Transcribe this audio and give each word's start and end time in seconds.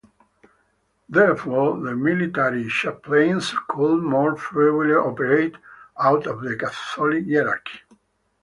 Therefore, 1.09 1.79
the 1.79 1.95
military 1.95 2.67
chaplains 2.69 3.53
could 3.69 4.01
more 4.01 4.35
freely 4.35 4.95
operate 4.95 5.55
out 5.99 6.25
of 6.25 6.41
the 6.41 6.55
Catholic 6.55 7.25
hierarchy. 7.29 7.81